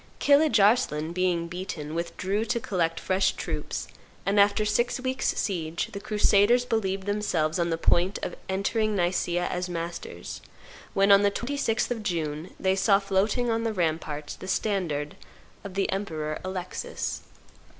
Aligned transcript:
Kilidge 0.17 0.59
Arslan, 0.59 1.13
being 1.13 1.47
beaten, 1.47 1.93
withdrew 1.93 2.43
to 2.45 2.59
collect 2.59 2.99
fresh 2.99 3.33
troops, 3.33 3.87
and, 4.25 4.39
after 4.39 4.65
six 4.65 4.99
weeks' 4.99 5.35
siege, 5.39 5.89
the 5.93 5.99
crusaders 5.99 6.65
believed 6.65 7.05
themselves 7.05 7.59
on 7.59 7.69
the 7.69 7.77
point 7.77 8.17
of 8.23 8.35
entering 8.49 8.95
Nicaea 8.95 9.45
as 9.45 9.69
masters, 9.69 10.41
when, 10.95 11.11
on 11.11 11.21
the 11.21 11.29
26th 11.29 11.91
of 11.91 12.01
June, 12.01 12.51
they 12.59 12.75
saw 12.75 12.97
floating 12.97 13.51
on 13.51 13.63
the 13.63 13.73
ramparts 13.73 14.33
the 14.35 14.47
standard 14.47 15.17
of 15.63 15.75
the 15.75 15.87
Emperor 15.91 16.39
Alexis. 16.43 17.21